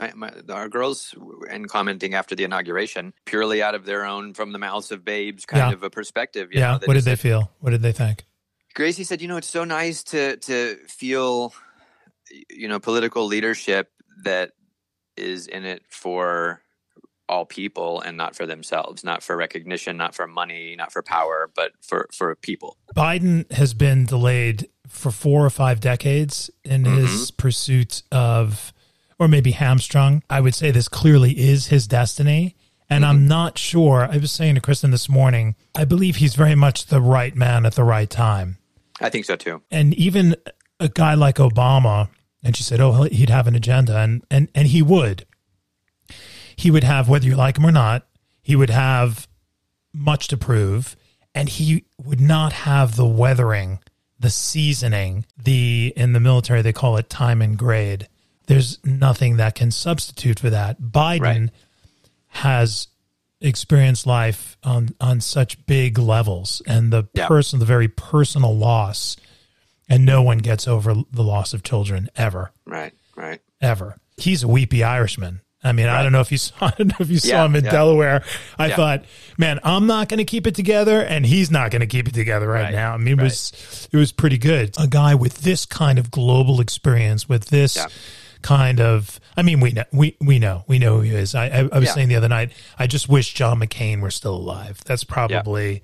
[0.00, 1.14] My, my, our girls
[1.48, 5.46] and commenting after the inauguration purely out of their own from the mouths of babes
[5.46, 5.72] kind Yeah.
[5.72, 6.48] of a perspective.
[6.52, 8.24] you yeah know, what did they said- feel what did they think
[8.74, 11.52] Gracie said, you know, it's so nice to to feel
[12.50, 13.90] you know political leadership
[14.24, 14.50] that
[15.16, 16.62] is in it for
[17.28, 21.50] all people and not for themselves, not for recognition, not for money, not for power,
[21.54, 22.76] but for for people.
[22.94, 26.98] Biden has been delayed for four or five decades in mm-hmm.
[26.98, 28.72] his pursuit of,
[29.18, 30.22] or maybe hamstrung.
[30.30, 32.54] I would say this clearly is his destiny.
[32.88, 33.28] And I'm mm-hmm.
[33.28, 34.08] not sure.
[34.08, 37.66] I was saying to Kristen this morning, I believe he's very much the right man
[37.66, 38.58] at the right time.
[39.00, 39.62] I think so too.
[39.72, 40.36] And even
[40.78, 42.08] a guy like Obama,
[42.44, 43.98] and she said, oh, he'd have an agenda.
[43.98, 45.26] And, and, and he would.
[46.56, 48.06] He would have, whether you like him or not,
[48.42, 49.28] he would have
[49.92, 50.96] much to prove.
[51.34, 53.80] And he would not have the weathering,
[54.18, 58.08] the seasoning, the, in the military, they call it time and grade.
[58.46, 60.80] There's nothing that can substitute for that.
[60.80, 61.50] Biden Right.
[62.28, 62.88] has
[63.40, 67.26] experienced life on on such big levels and the Yeah.
[67.28, 69.14] person the very personal loss
[69.90, 73.42] and no one gets over the loss of children ever Right, right.
[73.60, 76.88] ever he's a weepy irishman i mean i don't know if you saw i don't
[76.88, 77.70] know if you saw Yeah, him in yeah.
[77.70, 78.24] delaware.
[78.58, 78.76] I Yeah.
[78.76, 79.04] thought
[79.36, 82.14] man i'm not going to keep it together and he's not going to keep it
[82.14, 82.94] together right, Right, now.
[82.94, 84.74] I mean it was it was pretty good.
[84.78, 87.78] A guy with this kind of global experience with this
[88.42, 91.34] kind of i mean we know we, we know we know who he is.
[91.34, 94.34] I, I, I was saying the other night i just wish john mccain were still
[94.36, 94.80] alive.
[94.84, 95.82] That's probably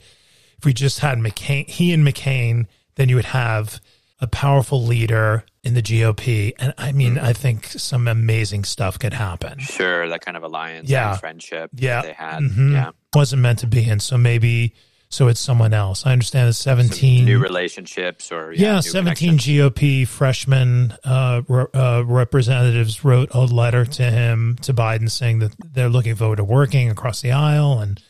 [0.58, 2.66] if we just had mccain he and mccain
[2.96, 3.80] then you would have
[4.22, 7.26] a powerful leader in the gop and i mean Mm-hmm.
[7.26, 11.10] i think some amazing stuff could happen Sure, that kind of alliance Yeah.
[11.10, 12.00] and friendship Yeah.
[12.02, 12.40] that they had.
[12.42, 12.72] Mhm.
[12.72, 12.90] Yeah.
[13.14, 14.72] wasn't meant to be and so maybe
[15.08, 19.36] so it's someone else i understand it's Some 17 new relationships or yeah, new 17.
[19.38, 25.52] GOP freshmen uh, re- uh, representatives wrote a letter to him, to Biden, saying that
[25.74, 28.00] they're looking forward to working across the aisle and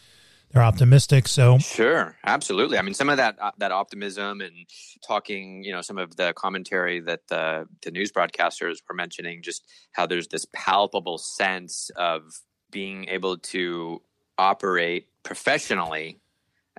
[0.52, 1.28] they're optimistic.
[1.28, 2.78] So, Sure, absolutely.
[2.78, 4.52] I mean, some of that uh, that optimism and
[5.06, 9.64] talking, you know, some of the commentary that the the news broadcasters were mentioning, just
[9.92, 12.22] how there's this palpable sense of
[12.70, 14.02] being able to
[14.38, 16.18] operate professionally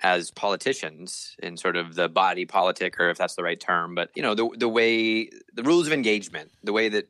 [0.02, 4.10] as politicians in sort of the body politic, or if that's the right term, but
[4.16, 7.10] you know the the way the rules of engagement, the way that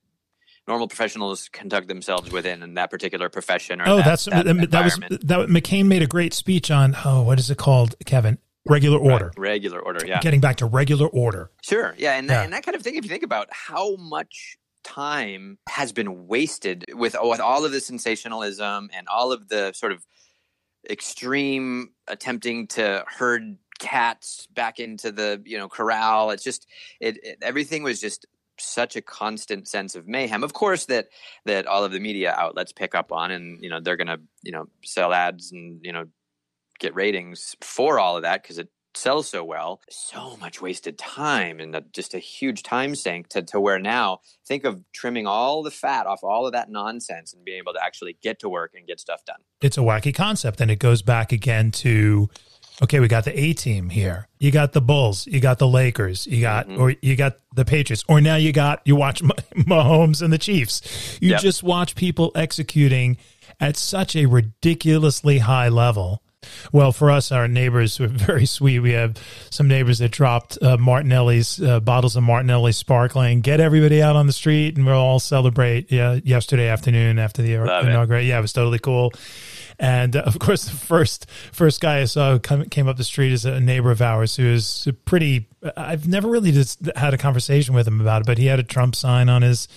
[0.67, 3.81] normal professionals conduct themselves within in that particular profession.
[3.81, 6.95] Or oh, that, that's that, that, that was that McCain made a great speech on.
[7.03, 8.37] Oh, what is it called, Kevin?
[8.65, 9.25] Regular order.
[9.35, 10.05] Right, regular order.
[10.05, 10.21] Yeah.
[10.21, 11.51] Getting back to regular order.
[11.61, 11.93] Sure.
[11.97, 12.35] Yeah, and, yeah.
[12.35, 12.95] That, and that kind of thing.
[12.95, 17.79] If you think about how much time has been wasted with with all of the
[17.79, 20.05] sensationalism and all of the sort of
[20.89, 26.67] extreme attempting to herd cats back into the you know corral it's just
[26.99, 28.25] it, it, everything was just
[28.59, 31.07] such a constant sense of mayhem of course that
[31.45, 34.51] that all of the media outlets pick up on and you know they're gonna you
[34.51, 36.05] know sell ads and you know
[36.79, 39.81] get ratings for all of that because it sells so well.
[39.89, 44.65] So much wasted time and just a huge time sink to, to where now think
[44.65, 48.17] of trimming all the fat off all of that nonsense and being able to actually
[48.21, 49.39] get to work and get stuff done.
[49.61, 50.61] It's a wacky concept.
[50.61, 52.29] And it goes back again to
[52.81, 54.27] okay, we got the A team here.
[54.39, 56.81] You got the Bulls, you got the Lakers, you got mm-hmm.
[56.81, 59.21] or you got the Patriots, or now you got you watch
[59.55, 61.17] Mahomes and the Chiefs.
[61.21, 61.41] You yep.
[61.41, 63.17] just watch people executing
[63.59, 66.23] at such a ridiculously high level
[66.71, 68.79] well, for us, our neighbors were very sweet.
[68.79, 69.15] We have
[69.49, 73.41] some neighbors that dropped uh, Martinelli's uh, bottles of Martinelli sparkling.
[73.41, 75.91] Get everybody out on the street, and we'll all celebrate.
[75.91, 78.29] Yeah, yesterday afternoon after the inauguration.
[78.29, 79.13] Yeah, it was totally cool.
[79.79, 83.31] And uh, of course, the first first guy I saw come, came up the street
[83.31, 85.47] is a neighbor of ours who is pretty.
[85.77, 88.63] I've never really just had a conversation with him about it, but he had a
[88.63, 89.67] Trump sign on his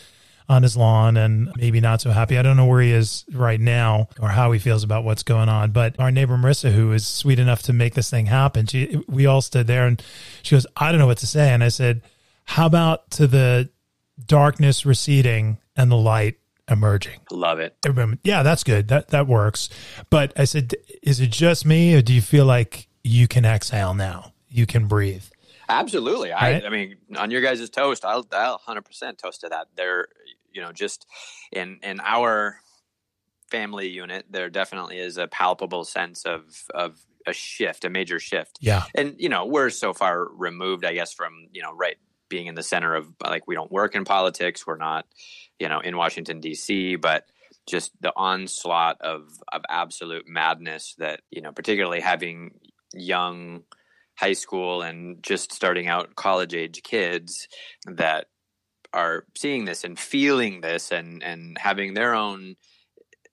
[0.48, 2.38] on his lawn and maybe not so happy.
[2.38, 5.48] I don't know where he is right now or how he feels about what's going
[5.48, 5.72] on.
[5.72, 9.26] But our neighbor Marissa, who is sweet enough to make this thing happen, she we
[9.26, 10.02] all stood there and
[10.42, 11.52] she goes, I don't know what to say.
[11.52, 12.02] And I said,
[12.44, 13.70] How about to the
[14.24, 16.36] darkness receding and the light
[16.68, 17.20] emerging.
[17.30, 17.76] Love it.
[18.24, 18.88] Yeah, that's good.
[18.88, 19.68] That that works.
[20.10, 23.94] But I said, is it just me, or do you feel like you can exhale
[23.94, 24.32] now?
[24.48, 25.24] You can breathe.
[25.68, 26.30] Absolutely.
[26.30, 26.62] Right?
[26.62, 29.66] I, I mean, on your guys' toast, I'll, I'll 100% toast to that.
[29.76, 30.08] There,
[30.52, 31.06] you know, just
[31.52, 32.60] in in our
[33.50, 38.58] family unit, there definitely is a palpable sense of of a shift, a major shift.
[38.60, 38.84] Yeah.
[38.94, 41.96] And you know, we're so far removed, I guess, from you know, right
[42.28, 45.06] being in the center of like we don't work in politics, we're not,
[45.58, 47.24] you know, in Washington D.C., but
[47.66, 52.52] just the onslaught of of absolute madness that you know, particularly having
[52.94, 53.62] young
[54.16, 57.48] high school and just starting out college age kids
[57.86, 58.26] that
[58.92, 62.56] are seeing this and feeling this and and having their own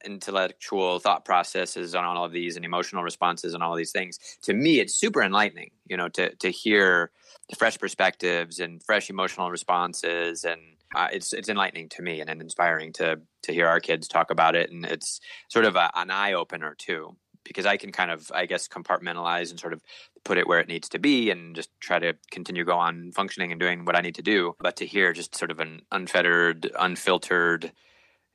[0.05, 4.53] intellectual thought processes on all of these and emotional responses and all these things to
[4.53, 7.12] me it's super enlightening you know to to hear
[7.57, 10.59] fresh perspectives and fresh emotional responses and
[10.95, 14.32] uh, it's it's enlightening to me and, and, inspiring to to hear our kids talk
[14.32, 18.12] about it and it's sort of a, an eye opener too because I can kind
[18.12, 19.82] of, I guess, compartmentalize and sort of
[20.23, 23.51] put it where it needs to be and just try to continue go on functioning
[23.51, 24.56] and doing what I need to do.
[24.60, 27.71] But to hear just sort of an unfettered, unfiltered,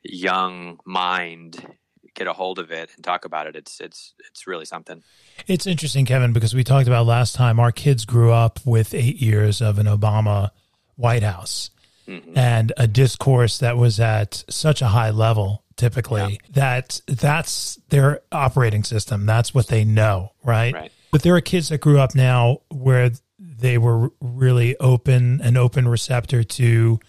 [0.03, 1.66] young mind
[2.14, 5.03] get a hold of it and talk about it, it's it's it's really something.
[5.47, 9.16] It's interesting, Kevin, because we talked about last time our kids grew up with eight
[9.16, 10.51] years of an Obama
[10.97, 11.71] White House.
[12.09, 12.38] Mm-hmm.
[12.38, 16.38] And a discourse that was at such a high level typically yeah.
[16.51, 19.25] that that's their operating system.
[19.25, 20.75] That's what they know, right?
[20.75, 20.92] right?
[21.11, 25.88] But there are kids that grew up now where they were really open, an open
[25.88, 27.01] receptor to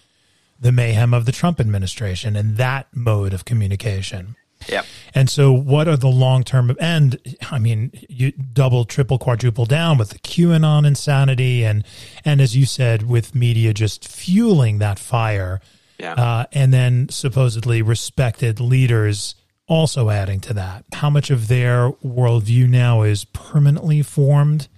[0.60, 4.36] the mayhem of the Trump administration and that mode of communication.
[4.68, 4.84] Yeah.
[5.16, 6.76] And so, what are the long term?
[6.80, 7.18] And
[7.50, 11.84] I mean, you double, triple, quadruple down with the QAnon insanity, and
[12.26, 15.62] and as you said, with media just fueling that fire
[16.00, 16.14] yeah.
[16.14, 19.36] Uh, and then supposedly respected leaders
[19.68, 20.86] also adding to that.
[20.94, 24.70] How much of their worldview now is permanently formed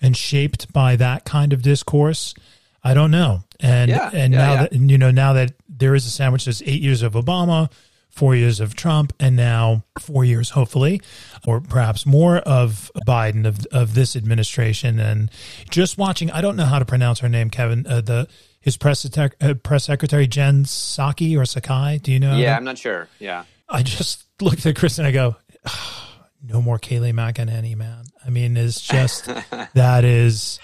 [0.00, 2.34] and shaped by that kind of discourse?
[2.82, 3.42] I don't know.
[3.60, 4.62] And yeah, and yeah, now yeah.
[4.62, 7.70] that you know now that there is a sandwich that's eight years of Obama,
[8.16, 11.00] four years of Trump, and now four years, hopefully,
[11.46, 14.98] or perhaps more of Biden of of this administration.
[14.98, 15.30] And
[15.70, 17.86] just watching, I don't know how to pronounce her name, Kevin.
[17.86, 18.28] Uh, the
[18.60, 21.98] his press, uh, press secretary Jen Psaki or Sakai.
[21.98, 22.36] Do you know?
[22.36, 23.08] Yeah, I'm not sure.
[23.20, 26.08] Yeah, I just looked at Chris and I go, oh,
[26.42, 28.04] no more Kayleigh McEnany, man.
[28.24, 29.28] I mean, it's just
[29.74, 30.58] that is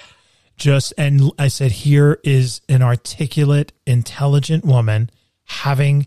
[0.57, 5.11] just, and I said, here is an articulate, intelligent woman
[5.45, 6.07] having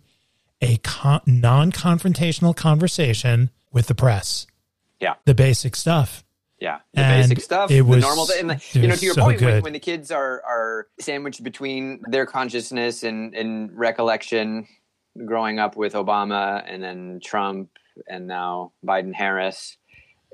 [0.73, 4.47] a con- non-confrontational conversation with the press.
[4.99, 6.23] Yeah, the basic stuff.
[6.59, 8.27] Yeah, the and basic stuff, it was, the normal.
[8.37, 12.01] And you know, to your so point, when, when, the kids are are sandwiched between
[12.07, 14.67] their consciousness and, and recollection,
[15.25, 17.69] growing up with Obama and then Trump
[18.07, 19.77] and now Biden Harris,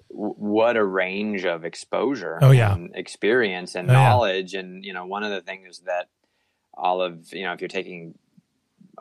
[0.09, 2.73] what a range of exposure oh, yeah.
[2.73, 4.53] and experience and oh, knowledge.
[4.53, 4.61] Yeah.
[4.61, 6.07] And, you know, one of the things that
[6.73, 8.15] all of, you know, if you're taking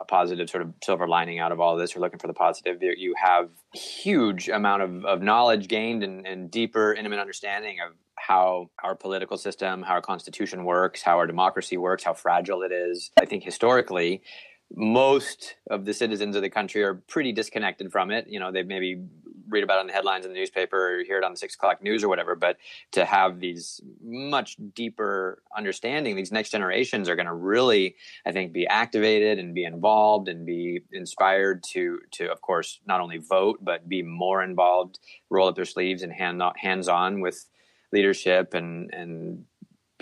[0.01, 2.33] a positive sort of silver lining out of all of this, you're looking for the
[2.33, 7.93] positive, you have huge amount of, of knowledge gained and, and deeper, intimate understanding of
[8.15, 12.71] how our political system, how our constitution works, how our democracy works, how fragile it
[12.71, 13.11] is.
[13.19, 14.21] I think historically,
[14.73, 18.27] most of the citizens of the country are pretty disconnected from it.
[18.27, 19.03] You know, they've maybe
[19.51, 21.55] read about it in the headlines in the newspaper or hear it on the six
[21.55, 22.35] o'clock news or whatever.
[22.35, 22.57] But
[22.93, 28.53] to have these much deeper understanding, these next generations are going to really, I think,
[28.53, 33.59] be activated and be involved and be inspired to, to of course, not only vote
[33.61, 37.45] but be more involved, roll up their sleeves and hand hands on with
[37.91, 39.45] leadership and and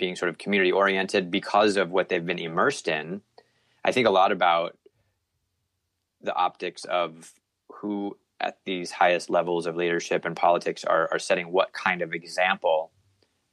[0.00, 3.20] being sort of community oriented because of what they've been immersed in.
[3.84, 4.76] I think a lot about
[6.22, 7.32] the optics of
[7.68, 12.12] who at these highest levels of leadership and politics are, are setting what kind of
[12.12, 12.92] example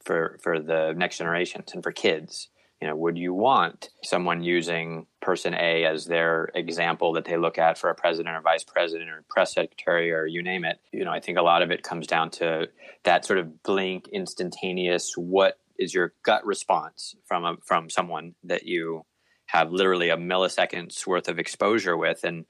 [0.02, 2.48] for for the next generations and for kids.
[2.80, 7.58] You know would you want someone using person a as their example that they look
[7.58, 10.78] at for a president or vice president or press secretary or you name it?
[10.92, 12.68] You know i think a lot of it comes down to
[13.04, 18.64] that sort of blink instantaneous what is your gut response from a, from someone that
[18.64, 19.04] you
[19.46, 22.24] have literally a milliseconds worth of exposure with?
[22.24, 22.44] And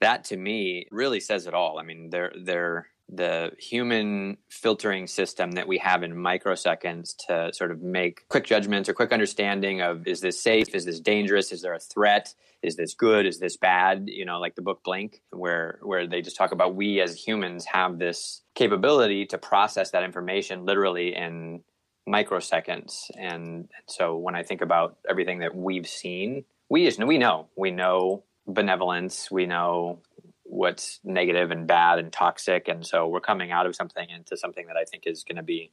[0.00, 1.78] that to me really says it all.
[1.78, 7.72] I mean, they're they're the human filtering system that we have in microseconds to sort
[7.72, 10.74] of make quick judgments or quick understanding of is this safe?
[10.74, 11.50] Is this dangerous?
[11.50, 12.34] Is there a threat?
[12.62, 13.26] Is this good?
[13.26, 14.04] Is this bad?
[14.06, 17.64] You know like the book blink where where they just talk about we as humans
[17.66, 21.62] have this capability to process that information literally in
[22.08, 23.10] microseconds.
[23.16, 27.48] And so when i think about everything that we've seen we just we know.
[27.56, 28.22] We know
[28.54, 29.30] benevolence.
[29.30, 30.00] We know
[30.44, 34.66] what's negative and bad and toxic, and so we're coming out of something into something
[34.66, 35.72] that I think is going to be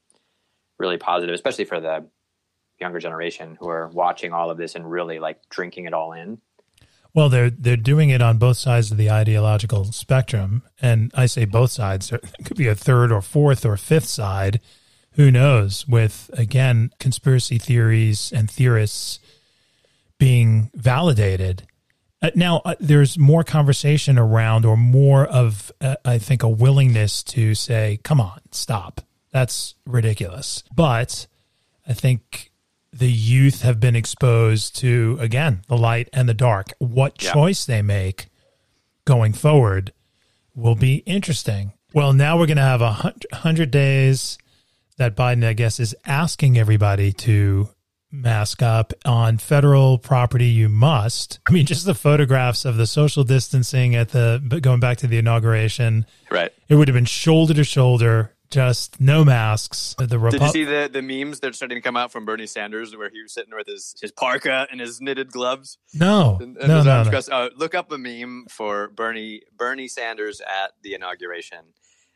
[0.77, 2.05] really positive, especially for the
[2.79, 6.39] younger generation who are watching all of this and really like drinking it all in.
[7.13, 11.45] Well, they're they're doing it on both sides of the ideological spectrum, and I say
[11.45, 12.13] both sides.
[12.45, 14.59] Could be a third or fourth or fifth side.
[15.13, 15.87] Who knows?
[15.87, 19.19] With again, conspiracy theories and theorists
[20.19, 21.63] being validated
[22.21, 27.21] uh, now, uh, there's more conversation around, or more of, uh, I think, a willingness
[27.23, 29.01] to say, come on, stop.
[29.31, 30.63] That's ridiculous.
[30.73, 31.27] But
[31.87, 32.51] I think
[32.91, 36.73] the youth have been exposed to, again, the light and the dark.
[36.79, 37.33] What yeah.
[37.33, 38.27] choice they make
[39.05, 39.93] going forward
[40.55, 41.73] will be interesting.
[41.93, 44.39] Well, now we're going to have a hundred days
[44.97, 47.69] that Biden, I guess, is asking everybody to
[48.11, 51.39] mask up on federal property you must.
[51.47, 55.07] I mean just the photographs of the social distancing at the but going back to
[55.07, 56.05] the inauguration.
[56.31, 56.51] Right.
[56.69, 59.95] It would have been shoulder to shoulder just no masks.
[59.97, 62.25] The Repu- did you see the the memes that are starting to come out from
[62.25, 65.77] bernie sanders where he was sitting with his his parka and his knitted gloves?
[65.93, 66.37] No.
[66.39, 67.19] And, and no, no, no.
[67.31, 71.59] Uh, look up a meme for bernie bernie sanders at the inauguration.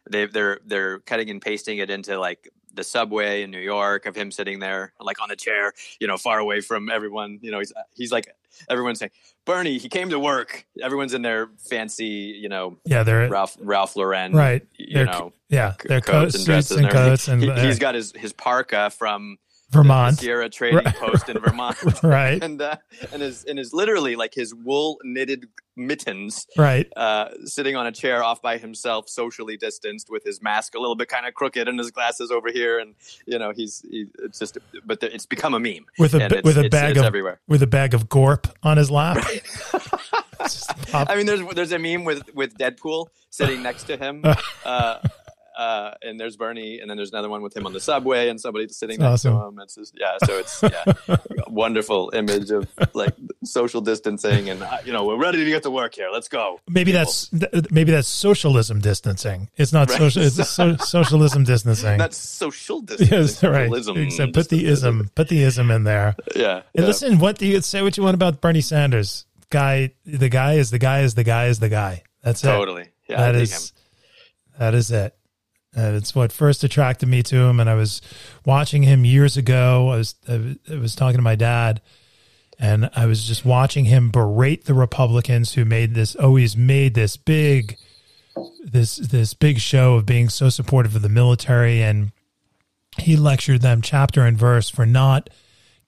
[0.09, 4.15] They, they're they're cutting and pasting it into like the subway in New York of
[4.15, 7.39] him sitting there like on a chair, you know, far away from everyone.
[7.41, 8.33] You know, he's uh, he's like
[8.69, 9.11] everyone's saying,
[9.45, 10.65] Bernie, he came to work.
[10.81, 14.65] Everyone's in their fancy, you know, yeah, they're Ralph Ralph Lauren, right?
[14.77, 17.79] You they're, know, yeah, their coats, and dresses and, and coats, and he, has uh,
[17.79, 19.37] got his his parka from
[19.71, 20.95] Vermont, Sierra Trading right.
[20.95, 22.41] Post in Vermont, right?
[22.51, 22.77] And uh,
[23.13, 26.87] and his and his literally like his wool knitted mittens, right?
[26.95, 30.95] Uh, sitting on a chair off by himself, socially distanced, with his mask a little
[30.95, 34.39] bit kind of crooked and his glasses over here, and you know he's he, it's
[34.39, 37.39] just but the, it's become a meme with a with a bag it's, of everywhere
[37.47, 39.17] with a bag of gorp on his lap.
[39.17, 39.41] Right.
[40.93, 44.23] I mean, there's there's a meme with with Deadpool sitting next to him.
[44.65, 44.97] Uh,
[45.57, 48.39] uh, and there's Bernie, and then there's another one with him on the subway, and
[48.39, 49.39] somebody sitting That's next awesome.
[49.39, 49.63] to him.
[49.63, 54.93] It's just yeah, so it's yeah, wonderful image of like social distancing, and uh, you
[54.93, 56.09] know we're ready to get to work here.
[56.11, 56.59] Let's go.
[56.69, 57.05] Maybe people.
[57.05, 59.49] that's maybe that's socialism distancing.
[59.57, 59.97] It's not right.
[59.97, 60.23] social.
[60.23, 61.97] It's so, socialism distancing.
[61.97, 63.17] That's social distancing.
[63.17, 63.71] Yes, right.
[63.97, 66.15] Except put the ism, put the ism in there.
[66.35, 66.55] Yeah.
[66.55, 66.85] And yeah.
[66.85, 67.81] listen, what do you say?
[67.81, 69.25] What you want about Bernie Sanders?
[69.49, 72.03] Guy, the guy is the guy is the guy is the guy.
[72.23, 72.83] That's totally.
[72.83, 72.85] it.
[72.85, 72.91] Totally.
[73.09, 73.17] Yeah.
[73.17, 73.73] That is.
[74.57, 75.15] That is it.
[75.75, 77.59] And it's what first attracted me to him.
[77.59, 78.01] And I was
[78.45, 79.89] watching him years ago.
[79.89, 81.81] I was I was talking to my dad,
[82.59, 87.15] and I was just watching him berate the Republicans who made this always made this
[87.17, 87.77] big
[88.63, 92.11] this this big show of being so supportive of the military and
[92.97, 95.29] he lectured them chapter and verse for not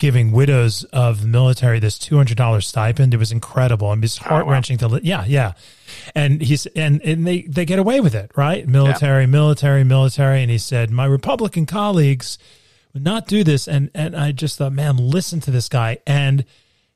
[0.04, 3.14] giving widows of the military this two hundred dollars stipend.
[3.14, 4.90] It was incredible and it's heart wrenching oh, wow.
[4.90, 4.96] to.
[4.96, 5.54] Li- yeah, yeah.
[6.14, 8.68] And he's and and they they get away with it, right?
[8.68, 9.28] Military, yeah.
[9.28, 10.42] military, military.
[10.42, 12.38] And he said, my Republican colleagues
[12.94, 13.66] would not do this.
[13.66, 16.00] And and I just thought, man, listen to this guy.
[16.06, 16.44] And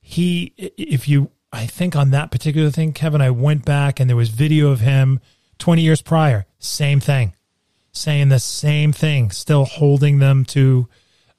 [0.01, 4.17] he, if you, I think on that particular thing, Kevin, I went back and there
[4.17, 5.21] was video of him
[5.59, 7.37] twenty years prior, same thing,
[7.93, 10.89] saying the same thing, still holding them to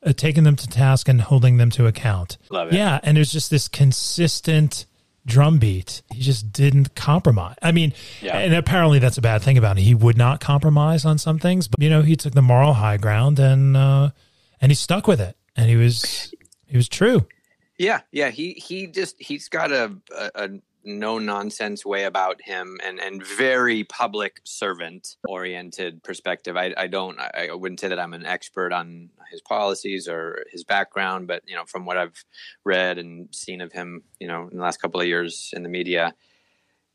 [0.04, 2.38] uh, taking them to task and holding them to account.
[2.50, 2.74] Love it.
[2.74, 4.86] Yeah, and there's just this consistent
[5.26, 6.02] drumbeat.
[6.12, 7.56] He just didn't compromise.
[7.62, 8.38] I mean, yeah.
[8.38, 9.84] and apparently that's a bad thing about him.
[9.84, 12.96] He would not compromise on some things, but you know, he took the moral high
[12.96, 14.10] ground and uh,
[14.60, 16.34] and he stuck with it, and he was
[16.66, 17.26] he was true.
[17.78, 18.30] Yeah, yeah.
[18.30, 20.48] He he just he's got a, a, a
[20.88, 26.56] no nonsense way about him and and very public servant oriented perspective.
[26.56, 30.64] I, I don't I, wouldn't say that I'm an expert on his policies or his
[30.64, 32.24] background, but you know from what I've
[32.64, 35.68] read and seen of him, you know in the last couple of years in the
[35.68, 36.14] media,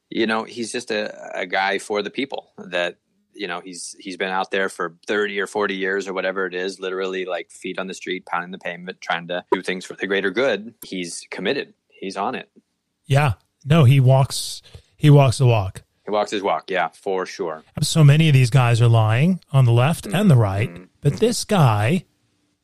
[0.09, 2.97] you know he's just a, a guy for the people that
[3.35, 6.55] you know he's he's been out there for 30 or 40 years or whatever it
[6.55, 9.93] is literally like feet on the street pounding the pavement trying to do things for
[9.93, 10.73] the greater good.
[10.83, 11.75] He's committed.
[11.89, 12.49] He's on it.
[13.05, 13.33] Yeah
[13.65, 14.61] no, he walks.
[14.95, 15.83] He walks the walk.
[16.05, 16.69] He walks his walk.
[16.69, 17.63] Yeah, for sure.
[17.81, 20.15] So many of these guys are lying on the left mm-hmm.
[20.15, 20.83] and the right, mm-hmm.
[21.01, 22.05] but this guy,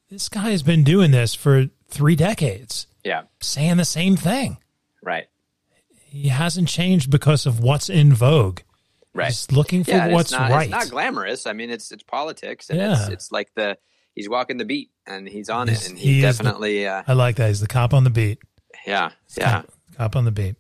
[0.10, 2.88] this guy has been doing this for three decades.
[3.04, 4.58] Yeah, saying the same thing.
[5.02, 5.28] Right.
[5.90, 8.62] He hasn't changed because of what's in vogue.
[9.14, 9.28] Right.
[9.28, 10.64] He's looking for yeah, what's it's not, right.
[10.64, 11.48] It's not glamorous.
[11.48, 12.94] I mean, it's it's politics, and yeah.
[12.94, 13.78] it's, it's like the
[14.16, 16.80] he's walking the beat, and he's on he's, it, and he, he definitely.
[16.84, 17.48] The, uh, I like that.
[17.48, 18.40] He's the cop on the beat.
[18.86, 19.12] Yeah.
[19.38, 19.52] Yeah.
[19.52, 20.56] Cop, cop on the beat.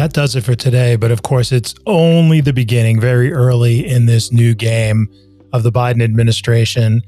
[0.00, 0.96] That does it for today.
[0.96, 5.06] But of course, it's only the beginning, very early in this new game
[5.52, 7.02] of the Biden administration.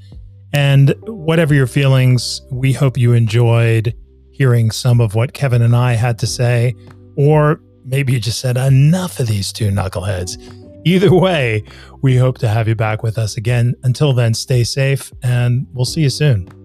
[0.53, 3.95] And whatever your feelings, we hope you enjoyed
[4.31, 6.75] hearing some of what Kevin and I had to say.
[7.17, 10.37] Or maybe you just said, enough of these two knuckleheads.
[10.85, 11.65] Either way,
[12.03, 13.75] we hope to have you back with us again.
[13.85, 16.62] Until then, stay safe and we'll see you soon.